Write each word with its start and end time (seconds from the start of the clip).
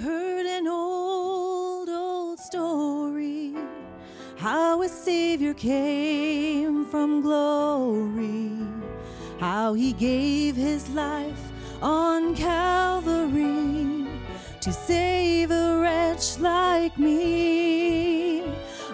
heard 0.00 0.46
an 0.46 0.66
old, 0.66 1.88
old 1.90 2.38
story 2.38 3.54
how 4.38 4.80
a 4.80 4.88
Savior 4.88 5.52
came 5.52 6.86
from 6.86 7.20
glory, 7.20 8.50
how 9.38 9.74
he 9.74 9.92
gave 9.92 10.56
his 10.56 10.88
life 10.90 11.52
on 11.82 12.34
Calvary 12.34 14.06
to 14.62 14.72
save 14.72 15.50
a 15.50 15.78
wretch 15.82 16.38
like 16.38 16.98
me. 16.98 18.42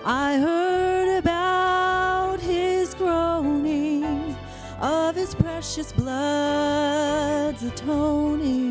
I 0.04 0.38
heard 0.38 1.18
about 1.18 2.40
his 2.40 2.94
groaning, 2.94 4.36
of 4.80 5.14
his 5.14 5.36
precious 5.36 5.92
blood's 5.92 7.62
atoning. 7.62 8.65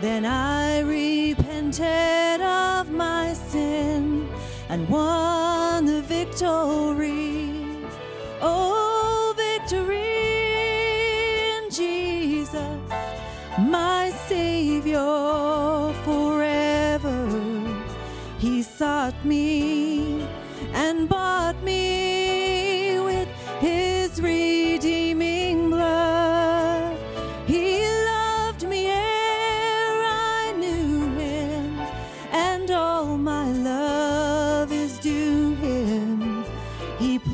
Then 0.00 0.26
I 0.26 0.80
repented 0.80 2.42
of 2.42 2.90
my 2.90 3.32
sin 3.32 4.28
and 4.68 4.86
won 4.90 5.86
the 5.86 6.02
victory. 6.02 7.50
Oh, 8.42 9.32
victory 9.34 10.02
in 11.56 11.70
Jesus, 11.70 12.78
my 13.58 14.10
Savior 14.28 15.94
forever. 16.04 17.30
He 18.38 18.62
sought 18.62 19.24
me 19.24 20.28
and 20.74 21.08
bought 21.08 21.56
me 21.62 22.15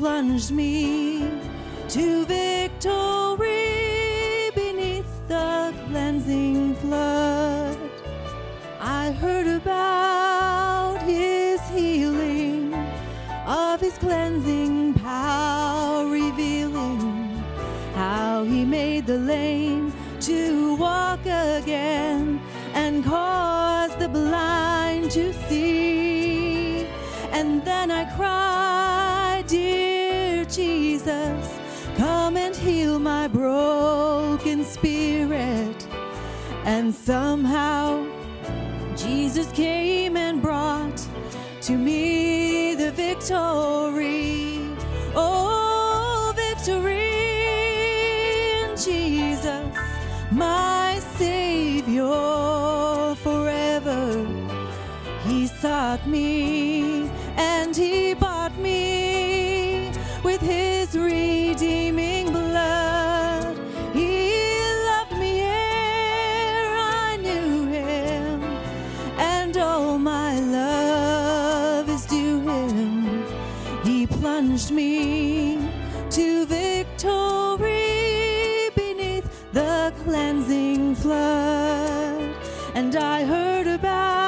plunged 0.03 0.51
me 0.51 1.25
to 1.87 2.25
victory 2.25 3.47
beneath 4.53 5.07
the 5.29 5.73
cleansing 5.87 6.75
flood. 6.75 7.77
I 8.81 9.11
heard 9.11 9.47
about 9.47 11.01
his 11.03 11.61
healing, 11.69 12.73
of 13.47 13.79
his 13.79 13.97
cleansing 13.97 14.95
power 14.95 16.05
revealing 16.05 17.41
how 17.95 18.43
he 18.43 18.65
made 18.65 19.05
the 19.05 19.19
lame 19.19 19.93
to 20.19 20.75
walk 20.75 21.21
again 21.21 22.41
and 22.73 23.05
caused 23.05 23.99
the 23.99 24.09
blind 24.09 25.11
to 25.11 25.31
see. 25.47 26.85
And 27.31 27.63
then 27.63 27.89
I 27.89 28.03
cried, 28.17 29.47
Dear 29.47 29.92
Jesus, 30.45 31.59
come 31.97 32.37
and 32.37 32.55
heal 32.55 32.99
my 32.99 33.27
broken 33.27 34.63
spirit. 34.63 35.87
And 36.65 36.93
somehow 36.93 38.05
Jesus 38.95 39.51
came 39.51 40.15
and 40.17 40.41
brought 40.41 41.05
to 41.61 41.77
me 41.77 42.75
the 42.75 42.91
victory. 42.91 44.59
Oh, 45.15 46.33
victory 46.35 47.43
in 48.63 48.75
Jesus, 48.77 49.77
my 50.31 50.99
Savior 51.17 53.15
forever. 53.15 54.25
He 55.25 55.47
sought 55.47 56.05
me 56.07 57.09
and 57.37 57.75
he 57.75 58.13
bought 58.13 58.57
me 58.57 58.92
with 60.23 60.41
his 60.41 60.95
redeeming 60.95 62.31
blood. 62.31 63.57
He 63.93 64.31
loved 64.87 65.17
me 65.19 65.41
ere 65.41 66.75
I 66.75 67.17
knew 67.21 67.67
him, 67.67 68.43
and 69.17 69.57
all 69.57 69.97
my 69.97 70.39
love 70.39 71.89
is 71.89 72.05
due 72.05 72.39
him. 72.39 73.25
He 73.83 74.07
plunged 74.07 74.71
me 74.71 75.57
to 76.11 76.45
victory 76.45 77.89
beneath 78.75 79.27
the 79.51 79.93
cleansing 80.03 80.95
flood. 80.95 82.33
And 82.75 82.95
I 82.95 83.25
heard 83.25 83.67
about 83.67 84.22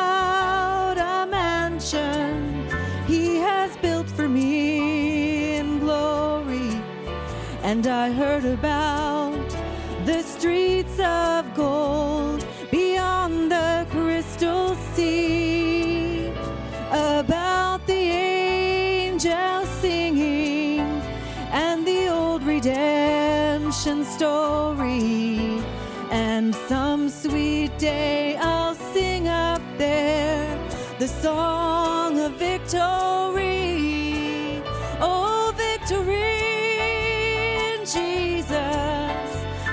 And 7.76 7.88
I 7.88 8.10
heard 8.10 8.46
about 8.46 9.50
the 10.06 10.22
streets 10.22 10.98
of 10.98 11.54
gold 11.54 12.46
beyond 12.72 13.52
the 13.52 13.86
crystal 13.90 14.76
sea, 14.94 16.32
about 16.90 17.86
the 17.86 17.92
angels 17.92 19.68
singing 19.82 20.80
and 21.52 21.86
the 21.86 22.08
old 22.08 22.44
redemption 22.44 24.06
story. 24.06 25.62
And 26.12 26.56
some 26.70 27.10
sweet 27.10 27.78
day 27.78 28.38
I'll 28.38 28.76
sing 28.94 29.28
up 29.28 29.62
there 29.78 30.48
the 30.98 31.10
song 31.10 32.22
of 32.22 32.32
victory. 32.36 33.34
Oh, 35.02 35.54
victory 35.58 36.25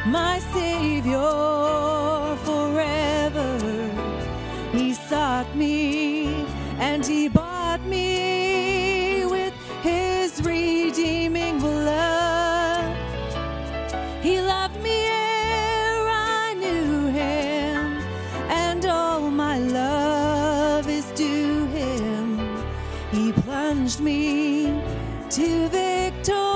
my 0.07 0.41
Savior 0.53 1.19
forever. 2.45 3.59
He 4.73 4.95
sought 4.95 5.55
me 5.55 6.47
and 6.79 7.07
he 7.07 7.29
bought 7.29 7.83
me 7.87 9.25
with 9.27 9.55
his 9.83 10.43
redeeming 10.43 11.59
blood. 11.61 12.97
He 14.23 14.41
loved 14.41 14.81
me 14.83 15.05
ere 15.05 16.09
I 16.09 16.55
knew 16.59 17.07
him, 17.09 18.03
and 18.49 18.85
all 18.87 19.31
my 19.31 19.59
love 19.59 20.89
is 20.89 21.07
due 21.13 21.67
him. 21.67 22.57
He 23.13 23.33
plunged 23.33 24.01
me 24.01 24.83
to 25.31 25.69
victory 25.69 26.52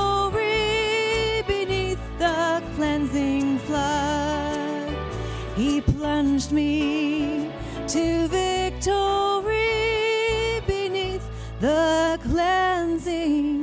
plunged 6.17 6.51
me 6.51 7.51
to 7.87 8.27
victory 8.29 9.53
beneath 10.67 11.29
the 11.61 12.19
cleansing 12.23 13.56